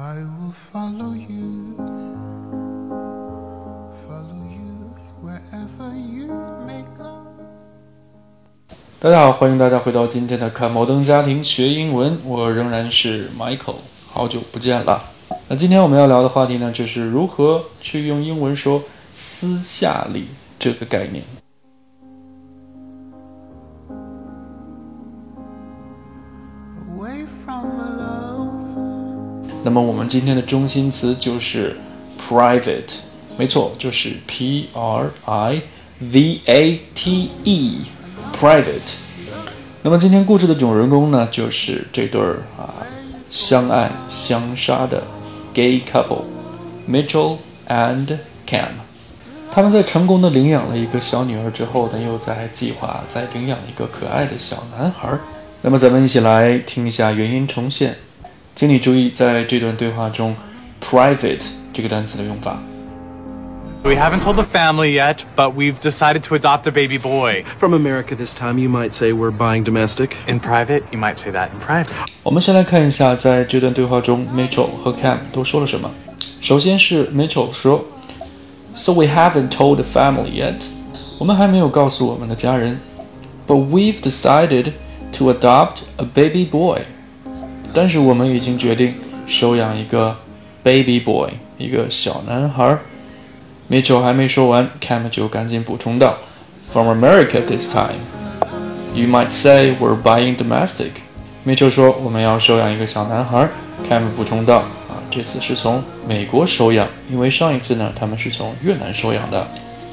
[0.00, 1.74] I will follow you,
[4.06, 6.32] follow you wherever you
[6.64, 7.26] may go.
[9.00, 13.74] 大家好，欢迎大家回到今天的看摩登家庭学英文，我仍然是 Michael，
[14.06, 15.02] 好久不见了。
[15.48, 18.80] 那今天我们要聊的话题呢，就是如何去用英文说
[19.10, 20.28] “私下里”
[20.60, 21.24] 这个概念。
[26.86, 27.66] Away from
[29.68, 31.76] 那么我们今天的中心词就是
[32.18, 32.94] private，
[33.36, 35.60] 没错，就是 P R I
[36.00, 38.94] V A T E，private。
[39.82, 42.72] 那么今天故事的主人公呢，就是这对儿啊
[43.28, 45.02] 相爱相杀的
[45.52, 46.22] gay couple
[46.90, 47.36] Mitchell
[47.68, 48.16] and
[48.48, 48.68] Cam。
[49.52, 55.10] 他们在成功的领养了一个小女儿之后呢，又在计划再领养一个可爱的小男孩。
[55.60, 57.94] 那么咱们一起来听一下原音重现。
[58.57, 60.35] 请你注意，在这段对话中，
[60.81, 61.43] private
[61.73, 62.57] 这个单词的用法。
[63.83, 67.43] We haven't told the family yet, but we've decided to adopt a baby boy.
[67.59, 70.11] From America this time, you might say we're buying domestic.
[70.25, 71.87] In private, you might say that in private.
[72.23, 75.91] 我们先来看一下，在这段对话中，Mitchell 和 Cam 都说了什么。
[76.39, 80.61] 首先是 Mitchell 说：“So we haven't told the family yet，
[81.17, 82.79] 我们还没有告诉我们的家人，
[83.45, 84.71] but we've decided
[85.17, 86.83] to adopt a baby boy。
[87.74, 88.94] 但是我们已经决定
[89.26, 90.16] 收养一个
[90.62, 92.78] baby boy，一个小男孩。”
[93.70, 96.16] Mitchell 还没说完，Cam 就赶紧补充道
[96.72, 98.00] ：“From America this time。”
[98.94, 100.92] You might say we're buying domestic.
[101.46, 103.48] Mitchell 说我们要收养一个小男孩。
[103.88, 104.58] Cam 补充道
[104.88, 109.46] 啊，这次是从美国收养，因为上一次呢他们是从越南收养的。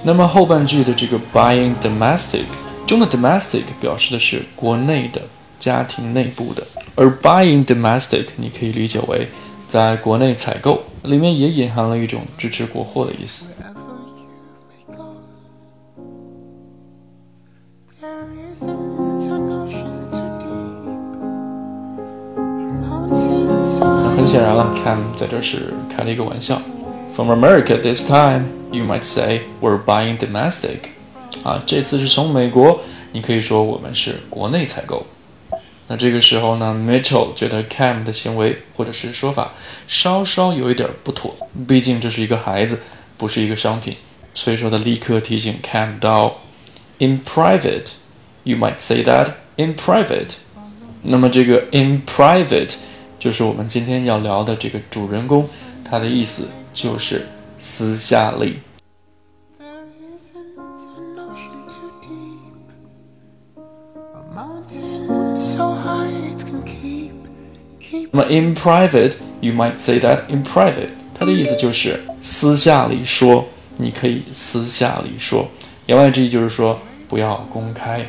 [0.04, 2.46] 那么后半句的这个 buying domestic
[2.88, 5.22] 中的 domestic 表示的是国内的
[5.60, 6.64] 家庭内部的，
[6.96, 9.28] 而 buying domestic 你可以理解为
[9.68, 13.48] 在国内采购，里面也隐含了一种支持国货的意思。
[22.80, 26.62] 那很显然了，Cam 在这是开了一个玩笑。
[27.14, 30.78] From America this time, you might say we're buying domestic。
[31.44, 32.80] 啊，这次是从美国，
[33.12, 35.06] 你可以说我们是国内采购。
[35.88, 39.54] 那这个时候呢，Mitchell 觉得 Cam 的行为或者是说法
[39.88, 41.36] 稍稍有一点不妥，
[41.68, 42.82] 毕竟这是一个孩子，
[43.18, 43.96] 不是一个商品，
[44.34, 46.38] 所以说他立刻提醒 Cam 到
[46.98, 47.90] ，In private,
[48.44, 50.32] you might say that in private。
[51.04, 52.74] 那么这个 in private
[53.20, 55.48] 就是我们今天要聊的这个主人公，
[55.88, 57.28] 他的意思就是
[57.60, 58.58] 私下里。
[68.12, 75.48] 那么 in private you might say that in private 它的意思就是私下里说你可以私下里说。
[75.86, 78.06] 言外之意就是说不要公开。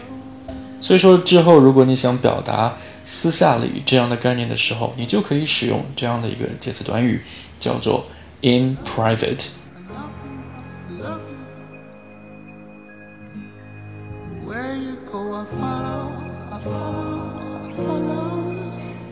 [0.81, 2.75] 所以说之后如果你想表达
[3.05, 7.21] 私下里这样的概念的时候你就可以使用这样的一个介词短语
[7.61, 8.05] 叫做
[8.43, 9.47] in private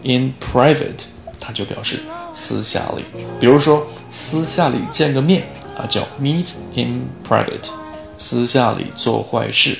[0.03, 1.03] in private，
[1.39, 1.99] 它就表示
[2.33, 3.03] 私下里。
[3.39, 5.47] 比如说私下里见个面
[5.77, 7.69] 啊，叫 meet in private；
[8.17, 9.77] 私下里做坏事，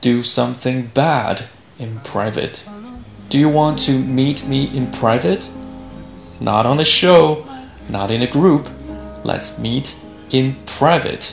[0.00, 1.38] do something bad
[1.78, 5.42] in private。Do you want to meet me in private?
[6.40, 7.38] Not on the show,
[7.88, 8.66] not in a group.
[9.24, 9.94] Let's meet
[10.30, 11.32] in private.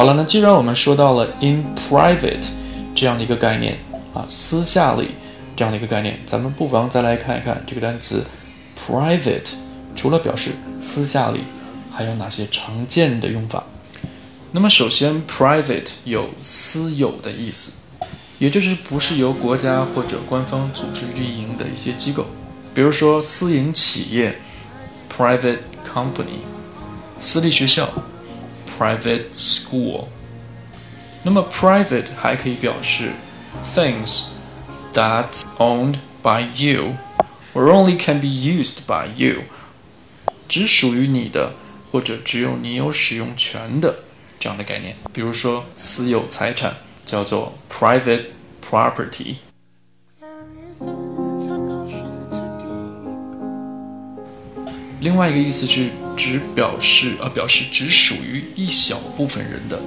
[0.00, 2.46] 好了，那既然我们说到了 in private
[2.94, 3.76] 这样的一个概念
[4.14, 5.10] 啊，私下里
[5.54, 8.24] 这样的一个概念，咱们不妨再来看一看这个单词
[8.74, 9.50] private，
[9.94, 11.40] 除了表示私下里，
[11.92, 13.62] 还有哪些常见的用法？
[14.52, 17.72] 那么首先，private 有私有的意思，
[18.38, 22.24] 也就是不是由国家或者官方组织运营的一些机构，
[22.72, 24.40] 比如说私营企业
[25.14, 26.40] private company，
[27.20, 27.86] 私立学校
[28.79, 30.05] private school。
[31.23, 33.11] 那么 private 还可以表示
[33.63, 34.25] things
[34.93, 36.95] that's owned by you
[37.53, 39.43] or only can be used by you，
[40.47, 41.53] 只属于你的
[41.91, 43.99] 或者只有你有使用权的
[44.39, 44.95] 这样的概念。
[45.13, 46.75] 比如说私有财产
[47.05, 48.25] 叫做 private
[48.61, 49.35] property。
[55.00, 59.80] 另外一个意思是只表示呃表示只属于一小部分人的，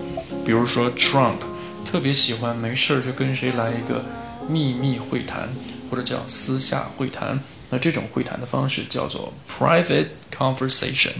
[0.44, 1.38] 比如说 Trump
[1.86, 4.04] 特别喜欢没事儿就跟谁来一个
[4.50, 5.50] 秘密会谈，
[5.90, 7.40] 或者叫私下会谈。
[7.70, 11.12] 那这种会谈的方式叫做 private conversation。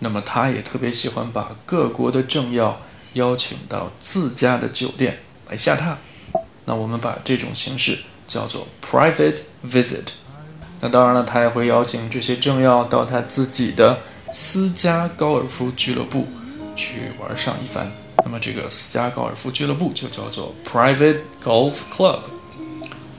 [0.00, 2.80] 那么他也特别喜欢把各国的政要
[3.14, 5.96] 邀请到自家的酒店来下榻。
[6.64, 10.19] 那我们把这种形式叫做 private visit。
[10.80, 13.98] 那当然了，他也会邀请这些政要到他自己的
[14.32, 16.26] 私家高尔夫俱乐部
[16.74, 17.90] 去玩上一番。
[18.24, 22.20] 那么这个私家高尔夫俱乐部就叫做 private golf club。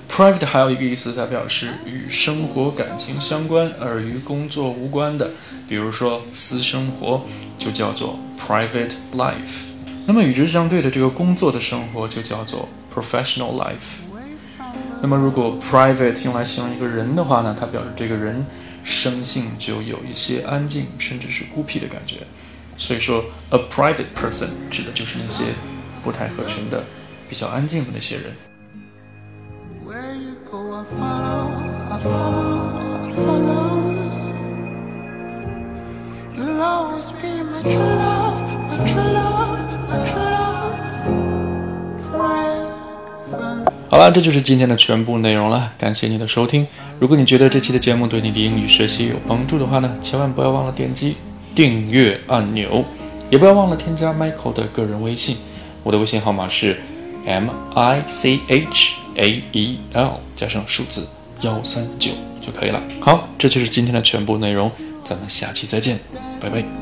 [0.09, 5.29] private 还有一个意思，它表示与生活感情相关而与工作无关的，
[5.67, 7.21] 比如说私生活
[7.57, 9.65] 就叫做 private life。
[10.05, 14.01] 那么与之相对的这个工作的生活就叫做 professional life。
[15.01, 18.45] 那么如果 private 用来形容一个人的话呢，它表示这个人
[18.83, 22.17] 生性就有一些安静，甚至是孤僻的感觉。
[22.77, 25.55] 所以说，a private person 指的就是那些
[26.03, 26.83] 不太合群的、
[27.27, 28.31] 比较安静的那些人。
[36.37, 37.61] You'll always be my
[44.01, 45.73] 了，这就是今天的全部内容了。
[45.77, 46.65] 感谢你的收听。
[46.99, 51.15] 如果你觉得这期的节目对你的英语学习有帮助的话呢，千万不要忘了点击
[51.53, 52.83] 订阅按钮，
[53.29, 55.37] 也不要忘了添加 Michael 的个人微信。
[55.83, 56.79] 我的微信号码是
[57.27, 61.07] M I C H A E L 加上数字
[61.41, 62.11] 幺三九
[62.41, 62.81] 就可以了。
[62.99, 64.71] 好，这就是今天的全部内容，
[65.03, 65.99] 咱们下期再见，
[66.39, 66.80] 拜拜。